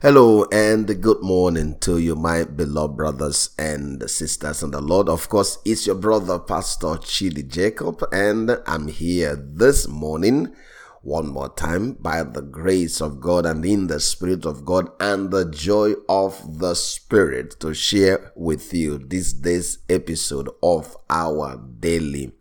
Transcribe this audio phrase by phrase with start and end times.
[0.00, 5.08] Hello and good morning to you, my beloved brothers and sisters in the Lord.
[5.08, 10.54] Of course, it's your brother, Pastor Chidi Jacob, and I'm here this morning
[11.02, 15.32] one more time by the grace of God and in the Spirit of God and
[15.32, 22.34] the joy of the Spirit to share with you this day's episode of our daily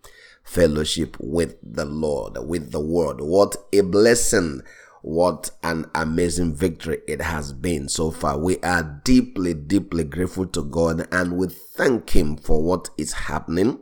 [0.43, 3.19] fellowship with the Lord, with the Word.
[3.19, 4.61] What a blessing
[5.07, 8.37] what an amazing victory it has been so far.
[8.37, 13.79] We are deeply, deeply grateful to God and we thank Him for what is happening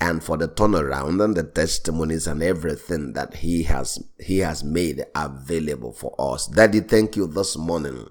[0.00, 5.04] and for the turnaround and the testimonies and everything that He has He has made
[5.14, 6.46] available for us.
[6.46, 8.08] Daddy, thank you this morning.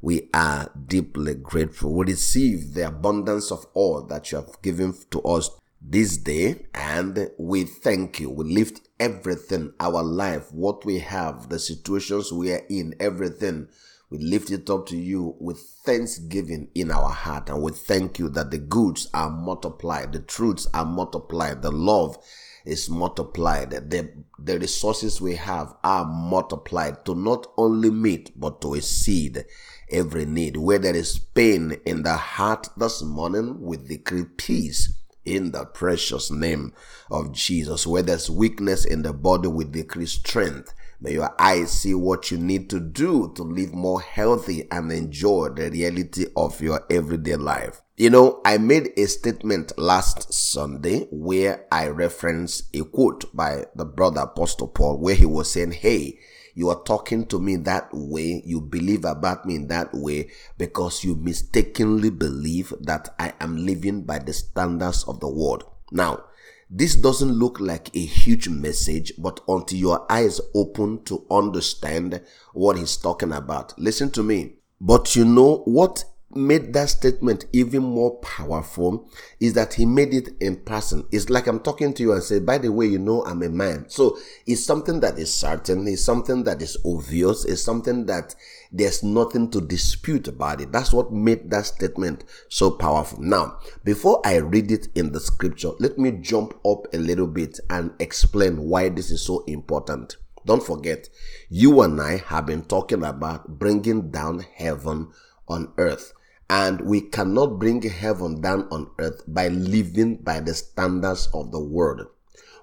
[0.00, 1.92] We are deeply grateful.
[1.92, 5.50] We receive the abundance of all that you have given to us
[5.82, 8.30] this day and we thank you.
[8.30, 13.66] We lift everything, our life, what we have, the situations we are in, everything.
[14.10, 18.28] We lift it up to you with thanksgiving in our heart and we thank you
[18.30, 22.18] that the goods are multiplied, the truths are multiplied, the love
[22.64, 28.74] is multiplied, the, the resources we have are multiplied to not only meet but to
[28.74, 29.44] exceed
[29.90, 30.56] every need.
[30.56, 36.30] Where there is pain in the heart this morning, we decree peace in the precious
[36.30, 36.72] name
[37.10, 37.86] of Jesus.
[37.86, 40.74] Where there's weakness in the body, we decrease strength.
[41.02, 45.48] May your eyes see what you need to do to live more healthy and enjoy
[45.48, 47.80] the reality of your everyday life.
[47.96, 53.86] You know, I made a statement last Sunday where I referenced a quote by the
[53.86, 56.18] brother Apostle Paul where he was saying, Hey,
[56.54, 61.04] you are talking to me that way, you believe about me in that way because
[61.04, 65.64] you mistakenly believe that I am living by the standards of the world.
[65.92, 66.24] Now,
[66.72, 72.20] this doesn't look like a huge message, but until your eyes open to understand
[72.52, 73.76] what he's talking about.
[73.78, 74.54] Listen to me.
[74.80, 79.08] But you know what made that statement even more powerful
[79.40, 81.06] is that he made it in person.
[81.10, 83.48] It's like I'm talking to you and say, by the way, you know, I'm a
[83.48, 83.86] man.
[83.88, 85.88] So it's something that is certain.
[85.88, 87.44] It's something that is obvious.
[87.44, 88.34] It's something that
[88.70, 90.70] there's nothing to dispute about it.
[90.70, 93.20] That's what made that statement so powerful.
[93.20, 97.58] Now, before I read it in the scripture, let me jump up a little bit
[97.68, 100.16] and explain why this is so important.
[100.46, 101.08] Don't forget,
[101.48, 105.10] you and I have been talking about bringing down heaven
[105.48, 106.14] on earth.
[106.50, 111.60] And we cannot bring heaven down on earth by living by the standards of the
[111.60, 112.08] world.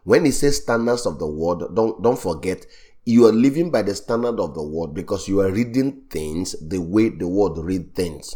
[0.03, 2.65] When he says standards of the world, don't, don't forget,
[3.05, 6.79] you are living by the standard of the world because you are reading things the
[6.79, 8.35] way the world read things.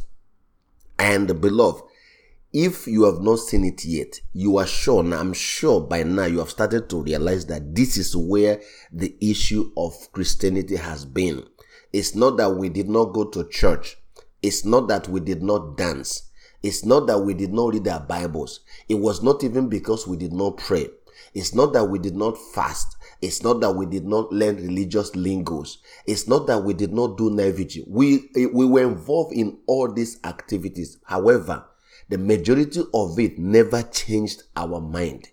[0.98, 1.84] And beloved,
[2.54, 6.28] if you have not seen it yet, you are sure, and I'm sure by now
[6.28, 11.44] you have started to realize that this is where the issue of Christianity has been.
[11.92, 13.98] It's not that we did not go to church.
[14.42, 16.24] It's not that we did not dance.
[16.64, 18.62] It's not that we did not read our Bibles.
[18.88, 20.88] It was not even because we did not pray.
[21.34, 22.98] It's not that we did not fast.
[23.22, 25.78] It's not that we did not learn religious lingos.
[26.06, 29.92] It's not that we did not do night We, eh, we were involved in all
[29.92, 30.98] these activities.
[31.06, 31.66] However,
[32.10, 35.30] the majority of it never changed our mind.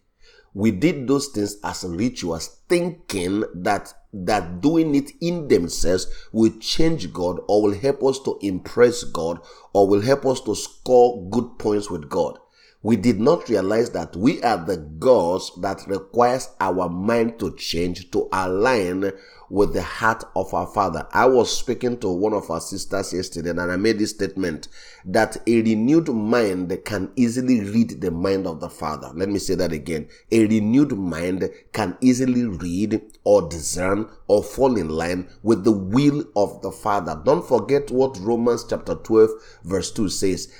[0.59, 7.13] We did those things as rituals, thinking that that doing it in themselves will change
[7.13, 9.39] God or will help us to impress God
[9.73, 12.41] or will help us to score good points with God.
[12.83, 18.11] We did not realize that we are the gods that requires our mind to change
[18.11, 19.13] to align
[19.51, 21.07] with the heart of our Father.
[21.13, 24.69] I was speaking to one of our sisters yesterday and I made this statement
[25.05, 29.11] that a renewed mind can easily read the mind of the Father.
[29.15, 30.09] Let me say that again.
[30.31, 36.25] A renewed mind can easily read or discern or fall in line with the will
[36.37, 37.21] of the Father.
[37.25, 39.31] Don't forget what Romans chapter 12
[39.65, 40.53] verse 2 says.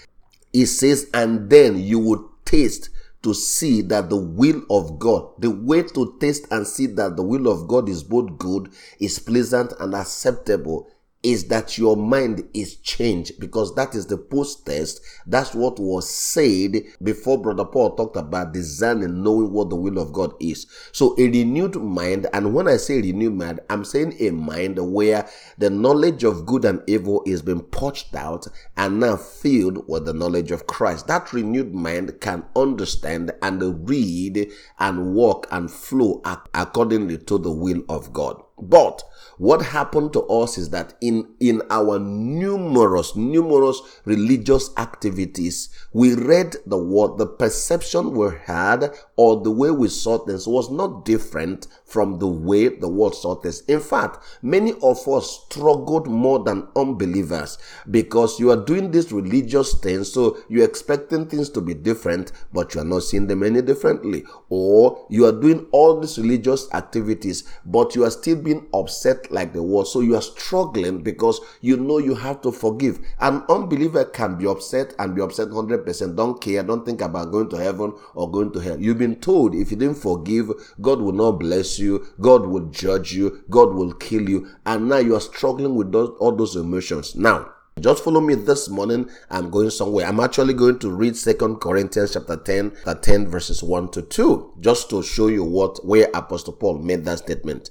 [0.53, 2.89] It says, and then you would taste
[3.23, 7.23] to see that the will of God, the way to taste and see that the
[7.23, 8.71] will of God is both good,
[9.01, 10.89] is pleasant and acceptable
[11.23, 15.01] is that your mind is changed because that is the post test.
[15.27, 20.13] That's what was said before Brother Paul talked about discerning, knowing what the will of
[20.13, 20.67] God is.
[20.93, 25.29] So a renewed mind, and when I say renewed mind, I'm saying a mind where
[25.59, 30.15] the knowledge of good and evil is being purged out and now filled with the
[30.15, 31.09] knowledge of Christ.
[31.09, 36.23] That renewed mind can understand and read and walk and flow
[36.55, 38.43] accordingly to the will of God.
[38.61, 39.03] But
[39.39, 46.57] what happened to us is that in, in our numerous, numerous religious activities, we read
[46.67, 51.69] the word, the perception we had or the way we saw things was not different
[51.85, 53.63] from the way the world saw things.
[53.63, 57.59] In fact, many of us struggled more than unbelievers
[57.91, 62.75] because you are doing these religious things, so you're expecting things to be different, but
[62.75, 64.25] you are not seeing them any differently.
[64.49, 68.37] Or you are doing all these religious activities, but you are still
[68.73, 69.89] upset like the world.
[69.89, 72.99] So you are struggling because you know you have to forgive.
[73.21, 76.17] An unbeliever can be upset and be upset 100%.
[76.17, 76.63] Don't care.
[76.63, 78.81] Don't think about going to heaven or going to hell.
[78.81, 80.51] You've been told if you didn't forgive,
[80.81, 82.07] God will not bless you.
[82.21, 83.45] God will judge you.
[83.51, 84.49] God will kill you.
[84.67, 87.15] And now you are struggling with those, all those emotions.
[87.15, 89.09] Now, just follow me this morning.
[89.31, 90.07] I'm going somewhere.
[90.07, 92.73] I'm actually going to read Second Corinthians chapter 10,
[93.03, 97.19] 10 verses 1 to 2, just to show you what where Apostle Paul made that
[97.19, 97.71] statement.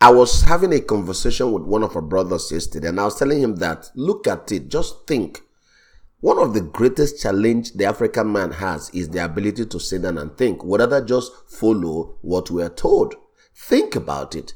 [0.00, 3.40] I was having a conversation with one of our brothers yesterday, and I was telling
[3.40, 5.42] him that look at it, just think.
[6.20, 10.18] One of the greatest challenge the African man has is the ability to sit down
[10.18, 13.14] and think, rather just follow what we are told.
[13.54, 14.54] Think about it.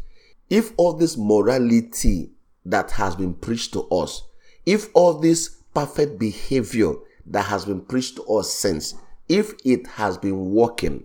[0.51, 2.31] If all this morality
[2.65, 4.23] that has been preached to us
[4.69, 6.93] if all this perfect behavior
[7.25, 8.95] that has been preached to us since,
[9.27, 11.05] if it has been working,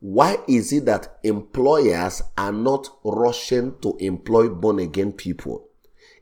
[0.00, 5.66] why is it that employers are not rushing to employ born again people?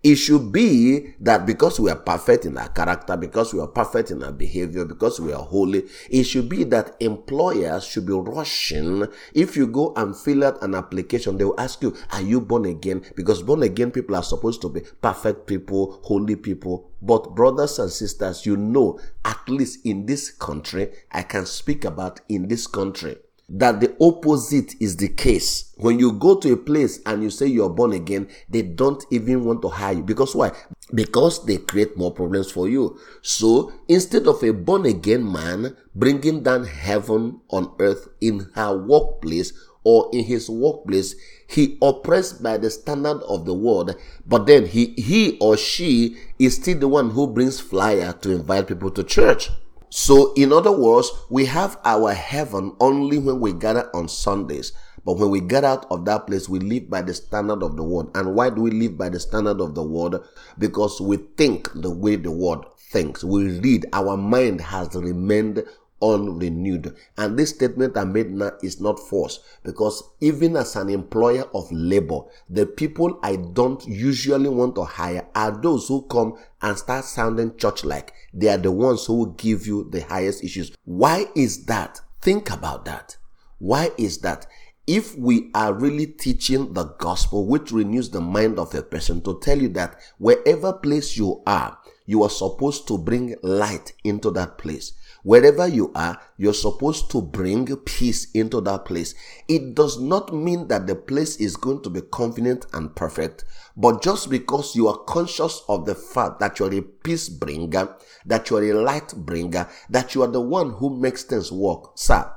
[0.04, 4.10] It should be that because we are perfect in our character, because we are perfect
[4.10, 9.06] in our behavior, because we are holy, it should be that employers should be rushing.
[9.32, 12.66] If you go and fill out an application, they will ask you, Are you born
[12.66, 13.02] again?
[13.16, 16.90] Because born again people are supposed to be perfect people, holy people.
[17.00, 22.20] But, brothers and sisters, you know, at least in this country, I can speak about
[22.28, 23.16] in this country
[23.48, 25.72] that the opposite is the case.
[25.76, 29.44] When you go to a place and you say you're born again, they don't even
[29.44, 30.02] want to hire you.
[30.02, 30.52] Because why?
[30.94, 32.98] Because they create more problems for you.
[33.22, 39.52] So instead of a born again man bringing down heaven on earth in her workplace
[39.84, 41.14] or in his workplace,
[41.46, 43.94] he oppressed by the standard of the world,
[44.26, 48.66] but then he, he or she is still the one who brings flyer to invite
[48.66, 49.50] people to church.
[49.96, 54.72] So, in other words, we have our heaven only when we gather on Sundays.
[55.04, 57.84] But when we get out of that place, we live by the standard of the
[57.84, 58.08] word.
[58.16, 60.20] And why do we live by the standard of the word?
[60.58, 63.22] Because we think the way the word thinks.
[63.22, 65.62] We read, our mind has remained
[66.04, 66.94] unrenewed.
[67.16, 71.72] And this statement I made now is not false because even as an employer of
[71.72, 77.04] labor, the people I don't usually want to hire are those who come and start
[77.04, 78.12] sounding church like.
[78.32, 80.72] They are the ones who will give you the highest issues.
[80.84, 82.00] Why is that?
[82.20, 83.16] Think about that.
[83.58, 84.46] Why is that?
[84.86, 89.40] If we are really teaching the gospel, which renews the mind of a person to
[89.40, 94.58] tell you that wherever place you are, you are supposed to bring light into that
[94.58, 94.92] place.
[95.24, 99.14] Wherever you are, you're supposed to bring peace into that place.
[99.48, 104.02] It does not mean that the place is going to be confident and perfect, but
[104.02, 108.70] just because you are conscious of the fact that you're a peace bringer, that you're
[108.70, 112.30] a light bringer, that you are the one who makes things work, sir.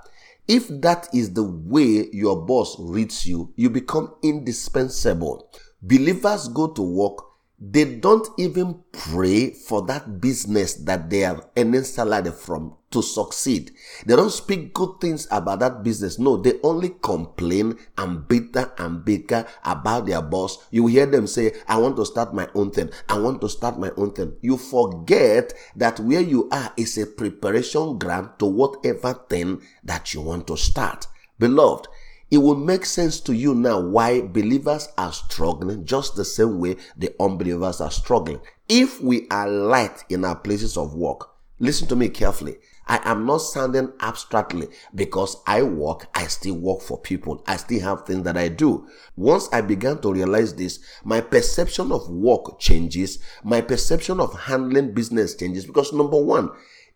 [0.48, 5.51] If that is the way your boss reads you, you become indispensable.
[5.81, 7.26] Believers go to work
[7.59, 13.71] they don't even pray for that business that they are earning salary from to succeed.
[14.06, 16.19] They don't speak good things about that business.
[16.19, 20.68] No, they only complain and bitter and bitter about their boss.
[20.71, 22.92] You hear them say, I want to start my own thing.
[23.09, 24.33] I want to start my own thing.
[24.42, 30.22] You forget that where you are is a preparation ground to whatever thing that you
[30.22, 31.08] want to start.
[31.39, 31.88] Beloved,
[32.29, 36.75] it will make sense to you now why believers are struggling just the same way
[36.98, 38.41] the unbelievers are struggling.
[38.67, 41.29] If we are light in our places of work,
[41.60, 42.57] listen to me carefully.
[42.89, 47.43] I am not sounding abstractly because I work, I still work for people.
[47.46, 48.88] I still have things that I do.
[49.15, 53.19] Once I began to realize this, my perception of work changes.
[53.43, 56.50] My perception of handling business changes because number one,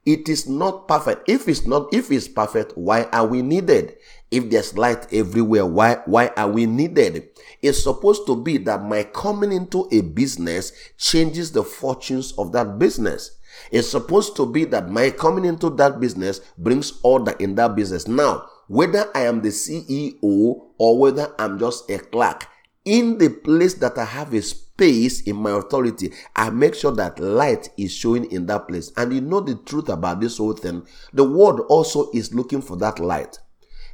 [0.05, 1.29] it is not perfect.
[1.29, 3.95] If it's not, if it's perfect, why are we needed?
[4.31, 7.29] If there's light everywhere, why, why are we needed?
[7.61, 12.79] It's supposed to be that my coming into a business changes the fortunes of that
[12.79, 13.38] business.
[13.71, 18.07] It's supposed to be that my coming into that business brings order in that business.
[18.07, 20.21] Now, whether I am the CEO
[20.77, 22.47] or whether I'm just a clerk,
[22.85, 27.19] in the place that I have a space in my authority, I make sure that
[27.19, 28.91] light is showing in that place.
[28.97, 30.88] And you know the truth about this whole thing.
[31.13, 33.38] The world also is looking for that light.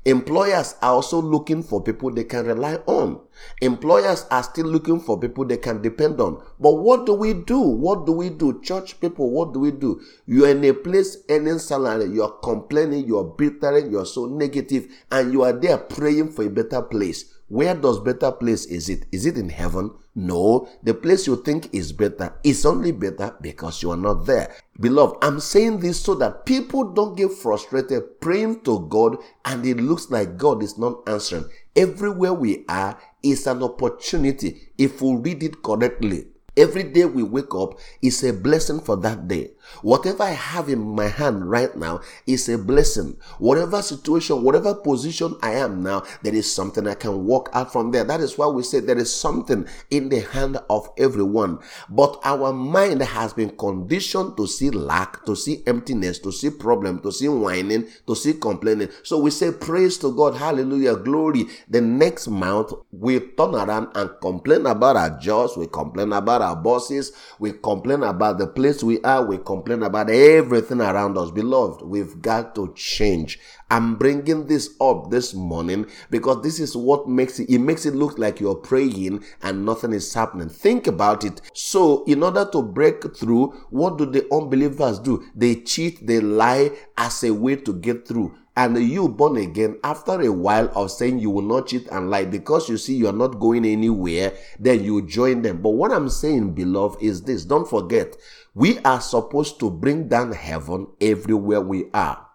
[0.05, 3.19] Employers are also looking for people they can rely on.
[3.61, 6.41] Employers are still looking for people they can depend on.
[6.59, 7.59] But what do we do?
[7.59, 8.61] What do we do?
[8.61, 10.01] Church people, what do we do?
[10.25, 15.43] You're in a place earning salary, you're complaining, you're bittering, you're so negative, and you
[15.43, 17.33] are there praying for a better place.
[17.49, 19.05] Where does better place is it?
[19.11, 19.91] Is it in heaven?
[20.17, 24.51] No, the place you think is better is only better because you are not there.
[24.79, 29.77] Beloved, I'm saying this so that people don't get frustrated praying to God and it
[29.77, 31.45] looks like God is not answering.
[31.75, 36.25] Everywhere we are is an opportunity if we read it correctly.
[36.57, 39.51] Every day we wake up is a blessing for that day.
[39.81, 43.17] Whatever I have in my hand right now is a blessing.
[43.37, 47.91] Whatever situation, whatever position I am now, there is something I can walk out from
[47.91, 48.03] there.
[48.03, 51.59] That is why we say there is something in the hand of everyone.
[51.89, 57.01] But our mind has been conditioned to see lack, to see emptiness, to see problem,
[57.01, 58.89] to see whining, to see complaining.
[59.03, 61.45] So we say praise to God, hallelujah, glory.
[61.69, 66.55] The next month we turn around and complain about our jobs, we complain about our
[66.55, 71.31] bosses, we complain about the place we are, we complain about everything around us.
[71.31, 73.39] Beloved, we've got to change.
[73.69, 77.95] I'm bringing this up this morning because this is what makes it, it makes it
[77.95, 80.47] look like you're praying and nothing is happening.
[80.47, 81.41] Think about it.
[81.53, 85.25] So, in order to break through, what do the unbelievers do?
[85.35, 90.19] They cheat, they lie as a way to get through and you born again after
[90.19, 93.13] a while of saying you will not cheat and lie because you see you are
[93.13, 95.61] not going anywhere then you join them.
[95.61, 97.45] But what i'm saying beloved is this.
[97.45, 98.17] Don't forget
[98.55, 102.26] we are supposed to bring down heaven everywhere we are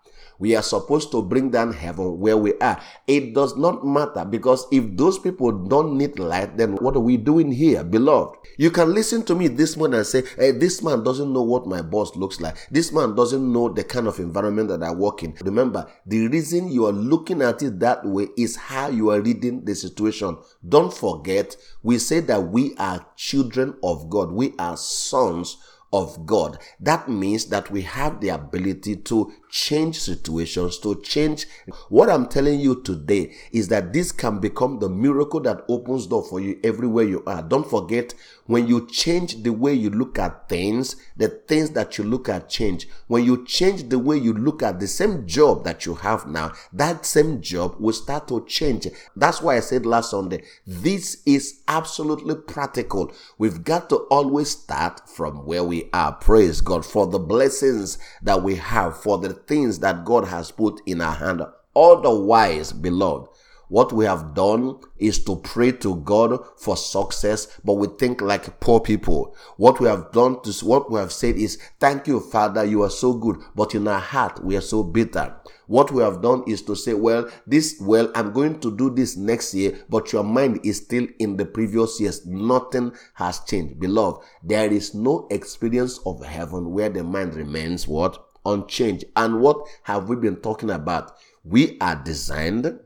[0.42, 2.82] we are supposed to bring down heaven where we are.
[3.06, 7.16] It does not matter because if those people don't need light, then what are we
[7.16, 8.38] doing here, beloved?
[8.58, 11.68] You can listen to me this morning and say, hey, this man doesn't know what
[11.68, 12.56] my boss looks like.
[12.72, 15.36] This man doesn't know the kind of environment that I work in.
[15.44, 19.64] Remember, the reason you are looking at it that way is how you are reading
[19.64, 20.38] the situation.
[20.68, 24.32] Don't forget, we say that we are children of God.
[24.32, 25.56] We are sons
[25.92, 26.58] of God.
[26.80, 31.46] That means that we have the ability to change situations, to change.
[31.90, 36.24] What I'm telling you today is that this can become the miracle that opens door
[36.24, 37.42] for you everywhere you are.
[37.42, 38.14] Don't forget
[38.46, 42.48] when you change the way you look at things, the things that you look at
[42.48, 42.88] change.
[43.06, 46.52] When you change the way you look at the same job that you have now,
[46.72, 48.88] that same job will start to change.
[49.14, 53.12] That's why I said last Sunday, this is absolutely practical.
[53.36, 56.12] We've got to always start from where we are.
[56.12, 60.80] Praise God for the blessings that we have, for the things that God has put
[60.86, 61.42] in our hand.
[61.74, 63.28] Otherwise, beloved,
[63.72, 68.60] what we have done is to pray to God for success, but we think like
[68.60, 69.34] poor people.
[69.56, 72.90] What we have done to what we have said is, thank you, Father, you are
[72.90, 73.36] so good.
[73.54, 75.34] But in our heart, we are so bitter.
[75.68, 79.16] What we have done is to say, well, this, well, I'm going to do this
[79.16, 82.26] next year, but your mind is still in the previous years.
[82.26, 83.80] Nothing has changed.
[83.80, 88.22] Beloved, there is no experience of heaven where the mind remains what?
[88.44, 89.04] Unchanged.
[89.16, 91.12] And what have we been talking about?
[91.44, 92.78] We are designed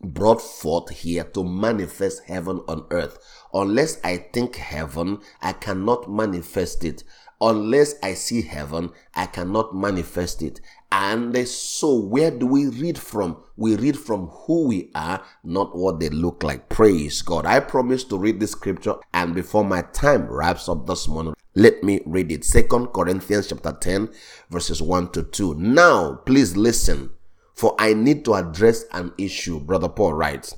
[0.00, 3.18] brought forth here to manifest heaven on earth.
[3.52, 7.02] Unless I think heaven, I cannot manifest it.
[7.40, 10.60] Unless I see heaven, I cannot manifest it.
[10.92, 13.42] And so, where do we read from?
[13.56, 16.68] We read from who we are, not what they look like.
[16.68, 17.44] Praise God.
[17.46, 21.82] I promise to read this scripture, and before my time wraps up this morning, let
[21.82, 22.44] me read it.
[22.44, 24.10] Second Corinthians chapter 10,
[24.50, 25.54] verses 1 to 2.
[25.54, 27.10] Now, please listen
[27.56, 30.54] for I need to address an issue, Brother Paul writes.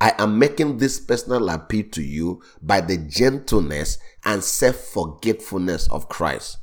[0.00, 6.08] I am making this personal appeal to you by the gentleness and self forgetfulness of
[6.08, 6.58] Christ.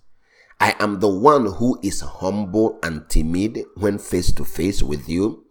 [0.64, 5.44] I am the one who is humble and timid when face to face with you,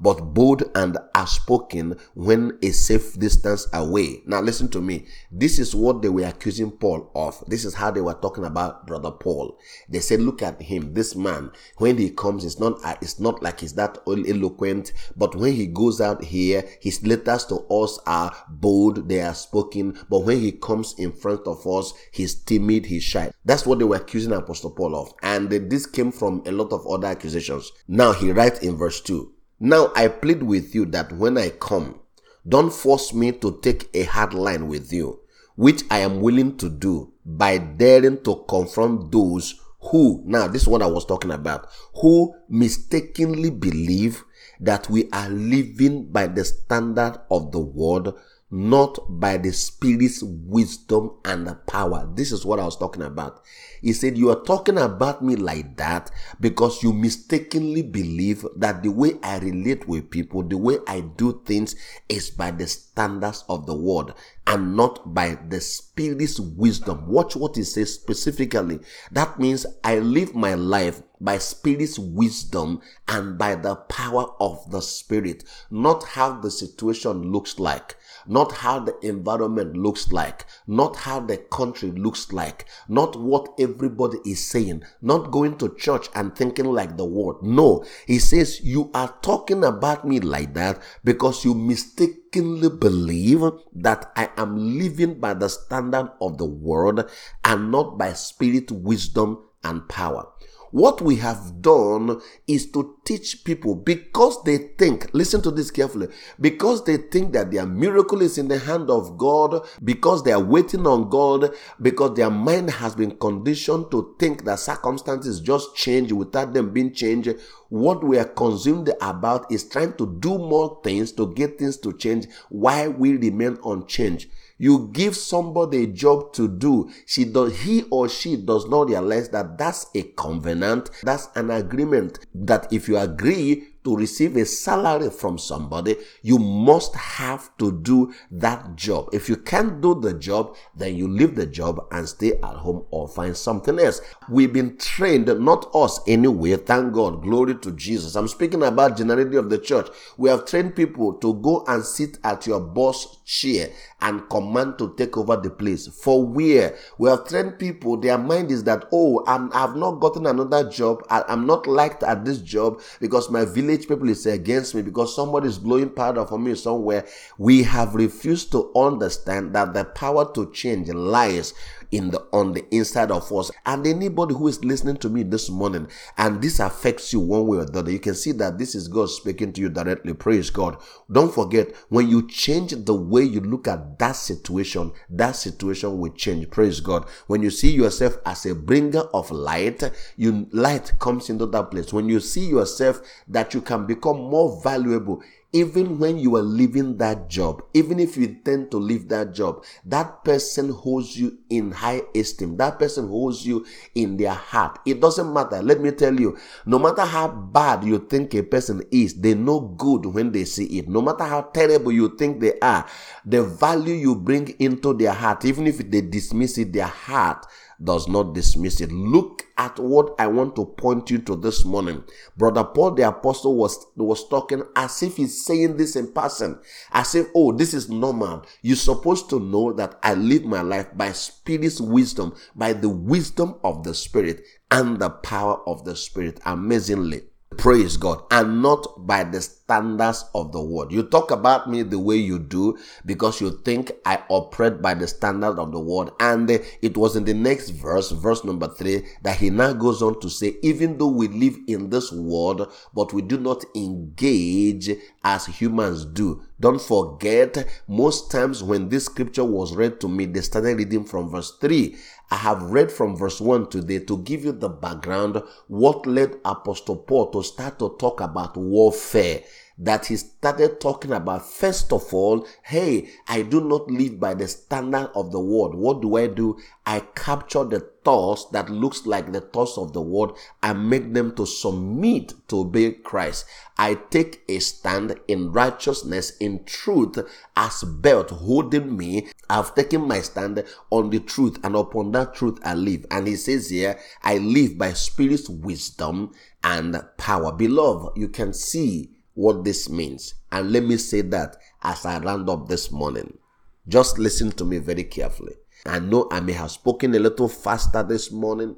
[0.00, 4.22] but bold and are spoken when a safe distance away.
[4.26, 5.06] Now listen to me.
[5.30, 7.42] This is what they were accusing Paul of.
[7.46, 9.58] This is how they were talking about brother Paul.
[9.88, 10.94] They said, look at him.
[10.94, 15.34] This man, when he comes, it's not, uh, it's not like he's that eloquent, but
[15.34, 19.08] when he goes out here, his letters to us are bold.
[19.08, 19.98] They are spoken.
[20.08, 22.86] But when he comes in front of us, he's timid.
[22.86, 23.30] He's shy.
[23.44, 25.12] That's what they were accusing Apostle Paul of.
[25.22, 27.72] And this came from a lot of other accusations.
[27.88, 32.00] Now he writes in verse 2 now I plead with you that when I come,
[32.48, 35.20] don't force me to take a hard line with you,
[35.56, 39.60] which I am willing to do by daring to confront those
[39.90, 44.24] who, now this is what I was talking about, who mistakenly believe
[44.60, 48.18] that we are living by the standard of the world,
[48.56, 52.10] not by the Spirit's wisdom and the power.
[52.14, 53.42] This is what I was talking about.
[53.82, 56.10] He said, You are talking about me like that
[56.40, 61.42] because you mistakenly believe that the way I relate with people, the way I do
[61.44, 61.76] things
[62.08, 64.14] is by the standards of the world
[64.46, 67.08] and not by the Spirit's wisdom.
[67.08, 68.80] Watch what he says specifically.
[69.12, 74.80] That means I live my life by Spirit's wisdom and by the power of the
[74.80, 77.96] Spirit, not how the situation looks like
[78.28, 84.18] not how the environment looks like, not how the country looks like, not what everybody
[84.24, 87.42] is saying, not going to church and thinking like the world.
[87.42, 93.42] No, he says, You are talking about me like that because you mistakenly believe
[93.74, 97.10] that I am living by the standard of the world
[97.44, 100.28] and not by spirit, wisdom, and power.
[100.70, 106.08] What we have done is to teach people because they think, listen to this carefully,
[106.40, 110.42] because they think that their miracle is in the hand of God, because they are
[110.42, 116.12] waiting on God, because their mind has been conditioned to think that circumstances just change
[116.12, 117.34] without them being changed.
[117.68, 121.92] What we are consumed about is trying to do more things to get things to
[121.92, 124.30] change while we remain unchanged.
[124.58, 126.90] You give somebody a job to do.
[127.06, 130.90] She does, he or she does not realize that that's a covenant.
[131.02, 136.92] That's an agreement that if you agree to receive a salary from somebody, you must
[136.96, 139.08] have to do that job.
[139.12, 142.84] If you can't do the job, then you leave the job and stay at home
[142.90, 144.00] or find something else.
[144.28, 148.16] We've been trained, not us anyway, thank God, glory to Jesus.
[148.16, 149.86] I'm speaking about generality of the church.
[150.16, 153.68] We have trained people to go and sit at your boss chair
[154.00, 155.86] and command to take over the place.
[155.86, 160.26] For where we have trained people, their mind is that, oh, I'm, I've not gotten
[160.26, 161.04] another job.
[161.08, 165.14] I, I'm not liked at this job because my village people is against me because
[165.14, 167.06] somebody is blowing powder for me somewhere.
[167.36, 171.52] We have refused to understand that the power to change lies
[171.90, 173.50] in the on the inside of us.
[173.64, 177.58] And anybody who is listening to me this morning and this affects you one way
[177.58, 180.12] or the other, you can see that this is God speaking to you directly.
[180.14, 180.76] Praise God.
[181.10, 186.12] Don't forget when you change the way you look at that situation, that situation will
[186.12, 186.50] change.
[186.50, 187.08] Praise God.
[187.26, 189.82] When you see yourself as a bringer of light,
[190.16, 191.92] you light comes into that place.
[191.92, 195.22] When you see yourself that you can become more valuable
[195.56, 199.64] even when you are leaving that job, even if you intend to leave that job,
[199.86, 202.58] that person holds you in high esteem.
[202.58, 204.78] That person holds you in their heart.
[204.84, 205.62] It doesn't matter.
[205.62, 206.36] Let me tell you,
[206.66, 210.78] no matter how bad you think a person is, they know good when they see
[210.78, 210.90] it.
[210.90, 212.86] No matter how terrible you think they are,
[213.24, 217.46] the value you bring into their heart, even if they dismiss it, their heart
[217.82, 218.90] does not dismiss it.
[218.90, 222.04] Look at what I want to point you to this morning.
[222.36, 226.58] Brother Paul the apostle was, was talking as if he's saying this in person,
[226.92, 228.44] as if, oh, this is normal.
[228.62, 233.56] You're supposed to know that I live my life by spirit's wisdom, by the wisdom
[233.62, 236.40] of the spirit and the power of the spirit.
[236.44, 237.22] Amazingly.
[237.56, 238.22] Praise God.
[238.30, 240.92] And not by the standards of the world.
[240.92, 245.06] You talk about me the way you do because you think I operate by the
[245.06, 246.12] standard of the world.
[246.20, 250.20] And it was in the next verse, verse number three, that he now goes on
[250.20, 254.90] to say, even though we live in this world, but we do not engage
[255.24, 256.42] as humans do.
[256.58, 261.28] Don't forget, most times when this scripture was read to me, they started reading from
[261.30, 261.96] verse 3.
[262.30, 266.96] I have read from verse 1 today to give you the background, what led Apostle
[266.96, 269.42] Paul to start to talk about warfare
[269.78, 274.48] that he started talking about first of all hey i do not live by the
[274.48, 276.58] standard of the world what do i do?
[276.88, 281.34] I capture the thoughts that looks like the thoughts of the world and make them
[281.34, 283.44] to submit to obey christ.
[283.76, 287.18] I take a stand in righteousness in truth
[287.56, 289.28] as belt holding me.
[289.50, 293.04] I've taken my stand on the truth and upon that truth i live.
[293.10, 297.50] And he says here i live by spirit's wisdom and power.
[297.50, 300.34] Beloved you can see what this means.
[300.50, 303.38] And let me say that as I round up this morning.
[303.86, 305.54] Just listen to me very carefully.
[305.84, 308.76] I know I may have spoken a little faster this morning.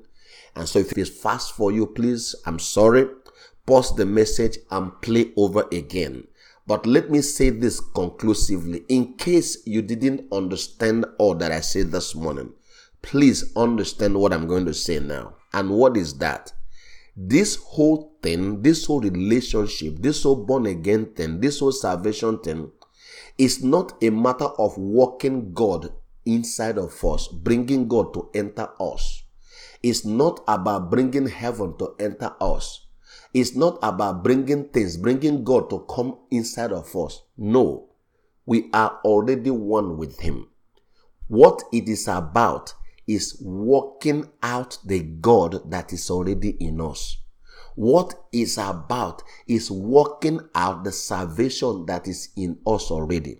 [0.54, 3.06] And so if it's fast for you, please, I'm sorry.
[3.64, 6.26] Pause the message and play over again.
[6.66, 11.92] But let me say this conclusively in case you didn't understand all that I said
[11.92, 12.52] this morning.
[13.00, 15.36] Please understand what I'm going to say now.
[15.54, 16.52] And what is that?
[17.16, 22.70] This whole thing, this whole relationship, this whole born again thing, this whole salvation thing
[23.36, 25.92] is not a matter of walking God
[26.26, 29.22] inside of us, bringing God to enter us.
[29.82, 32.86] It's not about bringing heaven to enter us.
[33.32, 37.22] It's not about bringing things, bringing God to come inside of us.
[37.36, 37.90] No.
[38.46, 40.48] We are already one with Him.
[41.28, 42.74] What it is about
[43.06, 47.18] is working out the God that is already in us.
[47.78, 53.38] What is about is working out the salvation that is in us already.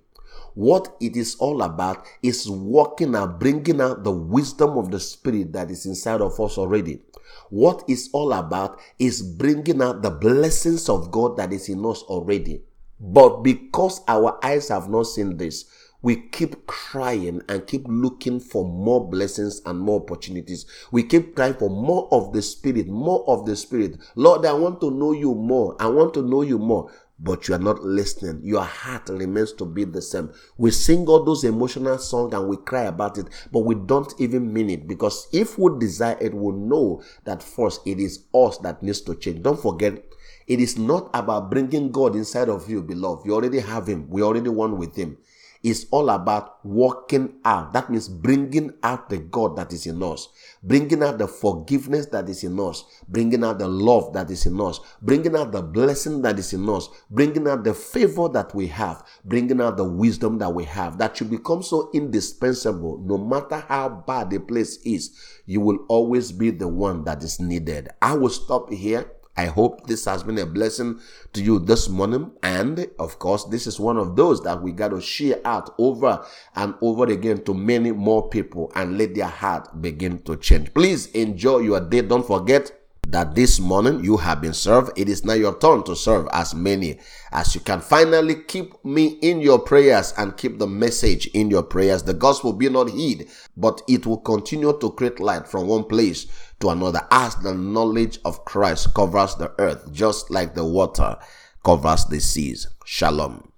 [0.55, 5.53] What it is all about is working out, bringing out the wisdom of the Spirit
[5.55, 7.03] that is inside of us already.
[7.51, 12.03] What it's all about is bringing out the blessings of God that is in us
[12.05, 12.63] already.
[13.01, 15.65] But because our eyes have not seen this,
[16.01, 20.65] we keep crying and keep looking for more blessings and more opportunities.
[20.93, 23.99] We keep crying for more of the Spirit, more of the Spirit.
[24.15, 25.77] Lord, I want to know you more.
[25.81, 26.93] I want to know you more.
[27.21, 28.43] But you are not listening.
[28.45, 30.31] Your heart remains to be the same.
[30.57, 34.53] We sing all those emotional songs and we cry about it, but we don't even
[34.53, 38.85] mean it because if we desire it, we know that first it is us that
[38.85, 39.43] needs to change.
[39.43, 40.01] Don't forget,
[40.47, 43.27] it is not about bringing God inside of you, beloved.
[43.27, 44.09] You already have Him.
[44.09, 45.19] We already one with Him
[45.63, 47.73] is all about working out.
[47.73, 50.29] That means bringing out the God that is in us,
[50.63, 54.61] bringing out the forgiveness that is in us, bringing out the love that is in
[54.61, 58.67] us, bringing out the blessing that is in us, bringing out the favor that we
[58.67, 60.99] have, bringing out the wisdom that we have.
[60.99, 62.99] That should become so indispensable.
[62.99, 65.17] No matter how bad the place is,
[65.47, 67.89] you will always be the one that is needed.
[68.01, 69.11] I will stop here.
[69.39, 70.99] I hope this has been a blessing
[71.33, 72.33] to you this morning.
[72.43, 76.27] And of course, this is one of those that we got to share out over
[76.57, 80.75] and over again to many more people and let their heart begin to change.
[80.75, 82.03] Please enjoy your day.
[82.03, 82.73] Don't forget
[83.07, 84.99] that this morning you have been served.
[84.99, 86.99] It is now your turn to serve as many
[87.31, 87.81] as you can.
[87.81, 92.03] Finally, keep me in your prayers and keep the message in your prayers.
[92.03, 96.27] The gospel be not hid, but it will continue to create light from one place
[96.61, 101.17] to another as the knowledge of Christ covers the earth, just like the water
[101.65, 102.69] covers the seas.
[102.85, 103.45] Shalom.